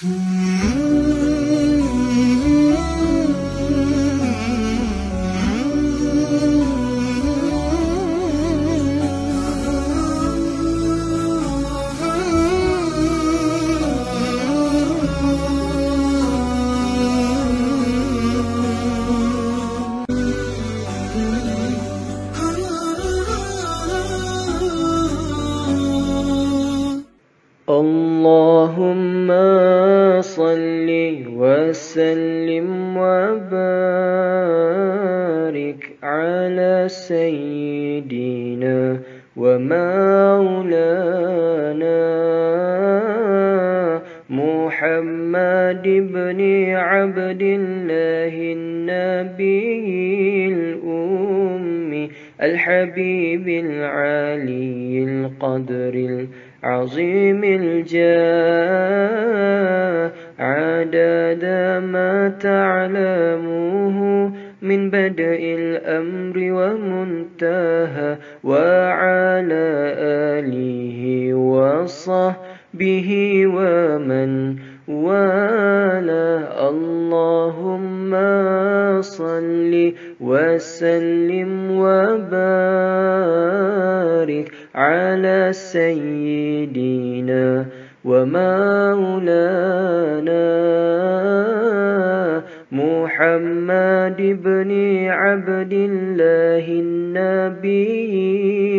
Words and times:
اللهم 0.00 1.28
صل 29.28 29.47
وسلم 31.98 32.96
وبارك 32.96 33.58
على 36.02 36.84
سيدنا 36.88 38.78
ومولانا 39.36 40.78
محمد 44.30 45.82
بن 45.82 46.40
عبد 46.70 47.42
الله 47.42 48.34
النبي 48.52 49.88
الأمي 50.54 52.10
الحبيب 52.42 53.48
العلي 53.48 55.04
القدر 55.04 56.26
عظيم 56.62 57.44
الجاه 57.44 58.88
عدد 60.38 61.17
ما 62.28 62.34
تعلمه 62.34 63.98
من 64.62 64.90
بدء 64.90 65.56
الأمر 65.58 66.36
ومنتهى 66.36 68.16
وعلى 68.44 69.68
آله 70.36 71.34
وصحبه 71.34 73.08
ومن 73.46 74.56
والاه. 74.88 76.38
اللهم 76.68 78.12
صل 79.00 79.72
وسلم 80.20 81.50
وبارك 81.80 82.36
على 84.74 85.48
سيدنا 85.52 87.46
ومولانا 88.04 89.58
محمد 92.72 94.16
بن 94.44 94.70
عبد 95.08 95.72
الله 95.72 96.66
النبي 96.68 98.10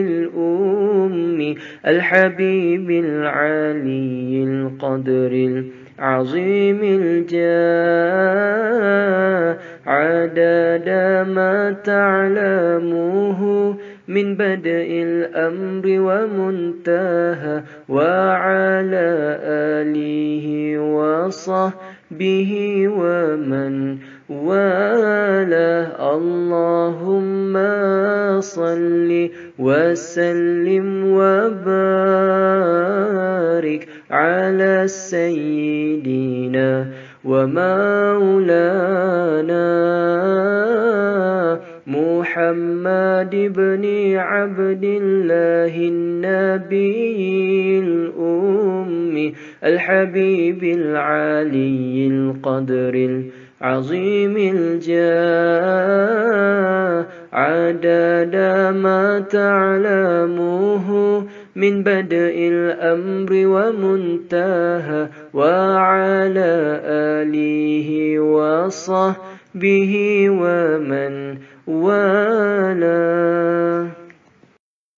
الأمي 0.00 1.56
الحبيب 1.86 2.90
العلي 2.90 4.44
القدر 4.44 5.64
العظيم 5.98 6.78
الجاه 6.82 8.28
عدد 9.86 10.88
ما 11.28 11.76
تعلمه 11.84 13.74
من 14.08 14.34
بدء 14.34 15.02
الأمر 15.06 15.84
ومنتهى 15.86 17.62
وعلى 17.88 19.38
آله 19.42 20.78
وصحبه 21.38 22.50
ومن 22.88 23.98
والاه. 24.28 26.16
اللهم 26.16 27.54
صل 28.40 29.10
وسلم 29.58 30.88
وبارك 31.18 31.48
على 34.10 34.84
سيدنا 34.86 36.70
ومولانا 37.24 38.58
محمد 41.86 43.34
بن 43.56 43.84
عبد 44.16 44.84
الله 44.84 45.74
النبي 45.88 47.78
الأمي 47.78 48.57
الحبيب 49.64 50.64
العلي 50.64 52.06
القدر 52.06 52.94
العظيم 53.60 54.36
الجاه. 54.36 55.98
عدد 57.32 58.36
ما 58.76 59.18
تعلمه 59.30 60.88
من 61.56 61.82
بدء 61.82 62.48
الأمر 62.52 63.32
ومنتهى 63.32 65.08
وعلى 65.34 66.80
آله 67.22 68.18
وصحبه 68.20 69.92
ومن 70.30 71.12
والاه. 71.66 73.37